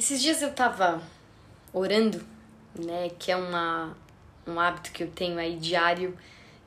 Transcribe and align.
Esses 0.00 0.22
dias 0.22 0.40
eu 0.40 0.50
tava 0.50 1.02
orando, 1.74 2.24
né? 2.74 3.10
Que 3.18 3.30
é 3.30 3.36
uma, 3.36 3.94
um 4.46 4.58
hábito 4.58 4.92
que 4.92 5.02
eu 5.02 5.10
tenho 5.10 5.38
aí 5.38 5.56
diário 5.56 6.16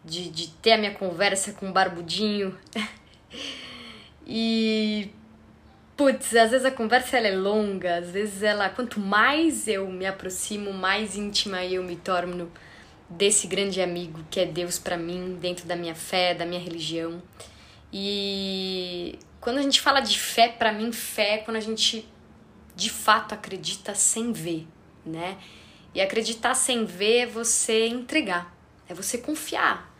de, 0.06 0.30
de 0.30 0.50
ter 0.50 0.74
a 0.74 0.78
minha 0.78 0.94
conversa 0.94 1.52
com 1.52 1.68
o 1.68 1.74
barbudinho. 1.74 2.56
e. 4.28 5.10
Putz, 5.98 6.36
às 6.36 6.52
vezes 6.52 6.64
a 6.64 6.70
conversa 6.70 7.18
ela 7.18 7.28
é 7.28 7.36
longa, 7.36 7.98
às 7.98 8.12
vezes 8.12 8.44
ela. 8.44 8.70
Quanto 8.70 9.00
mais 9.00 9.68
eu 9.68 9.88
me 9.90 10.06
aproximo, 10.06 10.72
mais 10.72 11.16
íntima 11.16 11.66
eu 11.66 11.82
me 11.84 11.96
torno 11.96 12.52
desse 13.10 13.48
grande 13.48 13.82
amigo 13.82 14.24
que 14.30 14.42
é 14.42 14.46
Deus 14.46 14.78
para 14.78 14.96
mim, 14.96 15.40
dentro 15.42 15.66
da 15.66 15.76
minha 15.76 15.96
fé, 15.96 16.36
da 16.36 16.46
minha 16.46 16.62
religião. 16.62 17.20
E 17.92 19.18
quando 19.42 19.58
a 19.58 19.64
gente 19.64 19.82
fala 19.82 20.02
de 20.02 20.20
fé, 20.20 20.50
para 20.50 20.72
mim, 20.72 20.92
fé 20.92 21.34
é 21.34 21.38
quando 21.40 21.58
a 21.58 21.62
gente 21.62 22.13
de 22.76 22.90
fato 22.90 23.34
acredita 23.34 23.94
sem 23.96 24.32
ver, 24.32 24.68
né? 25.06 25.38
E 25.94 26.02
acreditar 26.02 26.56
sem 26.56 26.86
ver 26.86 27.18
é 27.20 27.26
você 27.26 27.88
entregar, 27.88 28.56
é 28.90 28.94
você 28.94 29.18
confiar. 29.18 29.94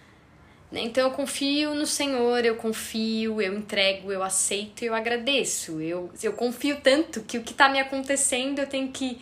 Né? 0.72 0.82
Então 0.82 1.04
eu 1.04 1.12
confio 1.12 1.76
no 1.76 1.86
Senhor, 1.86 2.44
eu 2.44 2.56
confio, 2.56 3.40
eu 3.40 3.56
entrego, 3.56 4.12
eu 4.12 4.24
aceito, 4.24 4.84
eu 4.84 4.96
agradeço. 4.96 5.80
Eu, 5.80 6.12
eu 6.22 6.34
confio 6.34 6.82
tanto 6.82 7.22
que 7.22 7.38
o 7.38 7.44
que 7.44 7.52
está 7.52 7.70
me 7.70 7.80
acontecendo 7.80 8.58
eu 8.58 8.68
tenho 8.68 8.92
que 8.92 9.22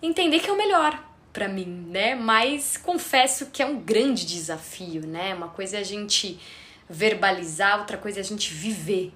entender 0.00 0.38
que 0.38 0.48
é 0.48 0.52
o 0.52 0.56
melhor 0.56 1.04
para 1.32 1.48
mim, 1.48 1.86
né? 1.90 2.14
Mas 2.14 2.76
confesso 2.76 3.46
que 3.46 3.60
é 3.60 3.66
um 3.66 3.80
grande 3.80 4.24
desafio, 4.24 5.04
né? 5.04 5.34
Uma 5.34 5.48
coisa 5.48 5.76
é 5.78 5.80
a 5.80 5.84
gente 5.84 6.38
verbalizar, 6.88 7.80
outra 7.80 7.98
coisa 7.98 8.20
é 8.20 8.22
a 8.22 8.24
gente 8.24 8.54
viver, 8.54 9.12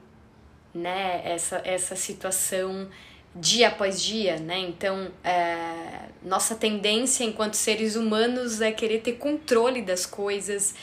né? 0.74 1.23
Essa, 1.24 1.62
essa 1.65 1.95
situação 1.95 2.88
dia 3.34 3.68
após 3.68 4.02
dia, 4.02 4.38
né? 4.38 4.59
Então, 4.59 5.10
é, 5.24 6.09
nossa 6.23 6.54
tendência 6.54 7.24
enquanto 7.24 7.54
seres 7.54 7.96
humanos 7.96 8.60
é 8.60 8.70
querer 8.70 9.01
ter 9.01 9.15
controle 9.15 9.82
das 9.82 10.04
coisas, 10.04 10.74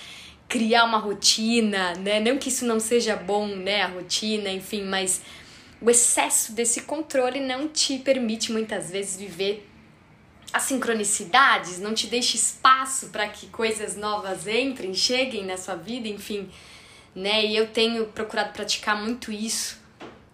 criar 0.47 0.85
uma 0.85 0.97
rotina, 0.97 1.93
né? 1.95 2.19
Não 2.19 2.37
que 2.37 2.49
isso 2.49 2.65
não 2.65 2.79
seja 2.79 3.15
bom, 3.15 3.47
né? 3.47 3.83
A 3.83 3.87
rotina, 3.87 4.49
enfim, 4.49 4.83
mas 4.83 5.21
o 5.81 5.89
excesso 5.89 6.53
desse 6.53 6.81
controle 6.81 7.39
não 7.39 7.67
te 7.67 7.99
permite 7.99 8.51
muitas 8.51 8.89
vezes 8.89 9.15
viver 9.15 9.67
as 10.51 10.63
sincronicidades, 10.63 11.79
não 11.79 11.93
te 11.93 12.07
deixa 12.07 12.35
espaço 12.35 13.09
para 13.09 13.27
que 13.27 13.45
coisas 13.47 13.95
novas 13.95 14.47
entrem, 14.47 14.93
cheguem 14.95 15.45
na 15.45 15.55
sua 15.55 15.75
vida, 15.75 16.07
enfim, 16.07 16.49
né? 17.13 17.45
E 17.45 17.55
eu 17.55 17.67
tenho 17.67 18.07
procurado 18.07 18.51
praticar 18.51 18.99
muito 18.99 19.31
isso 19.31 19.78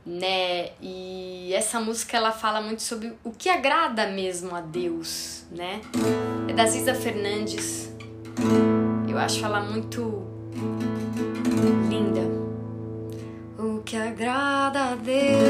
né? 0.05 0.69
E 0.81 1.51
essa 1.53 1.79
música 1.79 2.15
ela 2.15 2.31
fala 2.31 2.61
muito 2.61 2.83
sobre 2.83 3.13
o 3.23 3.31
que 3.31 3.49
agrada 3.49 4.07
mesmo 4.07 4.55
a 4.55 4.61
Deus, 4.61 5.45
né? 5.51 5.81
É 6.47 6.53
da 6.53 6.65
Ziza 6.65 6.93
Fernandes. 6.93 7.89
Eu 9.09 9.17
acho 9.17 9.43
ela 9.43 9.61
muito 9.61 10.23
linda. 11.89 12.21
O 13.57 13.81
que 13.81 13.95
agrada 13.95 14.91
a 14.91 14.95
Deus, 14.95 15.44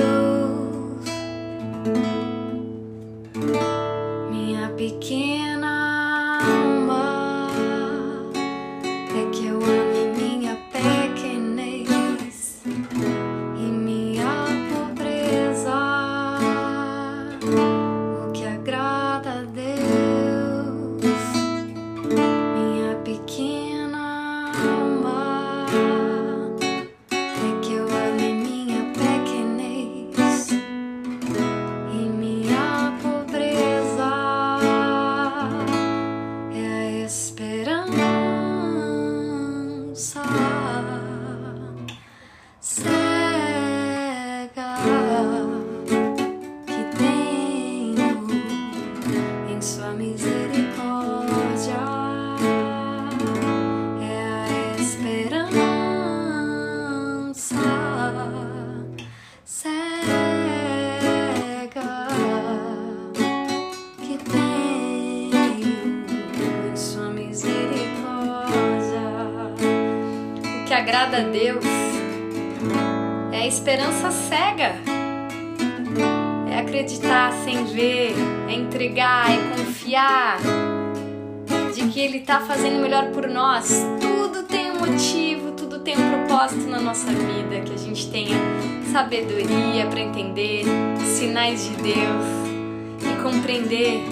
cega 40.15 40.44
agrada 70.85 71.17
a 71.17 71.21
Deus 71.21 71.65
é 73.31 73.37
a 73.39 73.47
esperança 73.47 74.11
cega. 74.11 74.75
É 76.51 76.59
acreditar 76.59 77.33
sem 77.43 77.65
ver, 77.65 78.13
é 78.47 78.53
entregar, 78.53 79.31
é 79.31 79.57
confiar 79.57 80.37
de 81.73 81.87
que 81.87 81.99
Ele 81.99 82.19
está 82.19 82.41
fazendo 82.41 82.77
o 82.77 82.81
melhor 82.83 83.07
por 83.07 83.27
nós. 83.27 83.83
Tudo 83.99 84.43
tem 84.43 84.71
um 84.71 84.79
motivo, 84.79 85.53
tudo 85.53 85.79
tem 85.79 85.95
um 85.97 86.27
propósito 86.27 86.69
na 86.69 86.79
nossa 86.79 87.07
vida, 87.07 87.61
que 87.65 87.73
a 87.73 87.77
gente 87.77 88.07
tenha 88.11 88.37
sabedoria 88.91 89.87
para 89.89 89.99
entender 89.99 90.65
sinais 91.03 91.63
de 91.63 91.75
Deus 91.77 92.25
e 93.01 93.23
compreender 93.23 94.03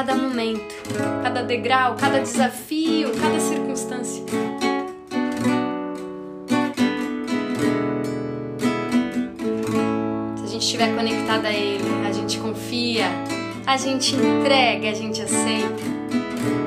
cada 0.00 0.14
momento, 0.14 0.74
cada 1.22 1.42
degrau, 1.42 1.94
cada 1.94 2.20
desafio, 2.20 3.12
cada 3.20 3.38
circunstância. 3.38 4.24
Se 10.36 10.42
a 10.42 10.46
gente 10.46 10.62
estiver 10.62 10.96
conectada 10.96 11.48
a 11.48 11.52
Ele, 11.52 11.84
a 12.08 12.12
gente 12.12 12.38
confia, 12.38 13.08
a 13.66 13.76
gente 13.76 14.16
entrega, 14.16 14.88
a 14.88 14.94
gente 14.94 15.20
aceita 15.20 15.84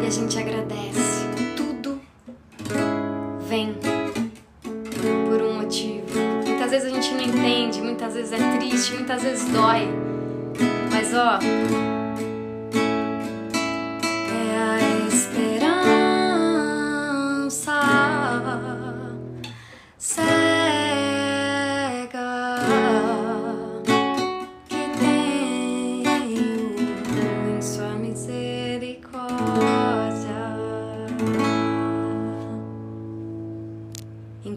e 0.04 0.06
a 0.06 0.12
gente 0.12 0.38
agradece. 0.38 1.26
Tudo 1.58 2.00
vem 3.50 3.76
por 5.28 5.42
um 5.42 5.56
motivo. 5.56 6.06
Muitas 6.46 6.70
vezes 6.70 6.92
a 6.92 6.94
gente 6.94 7.12
não 7.16 7.24
entende, 7.24 7.82
muitas 7.82 8.14
vezes 8.14 8.32
é 8.32 8.58
triste, 8.60 8.94
muitas 8.94 9.24
vezes 9.24 9.50
dói. 9.50 9.90
Mas 10.92 11.12
ó, 11.16 11.40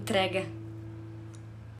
Entrega. 0.06 0.44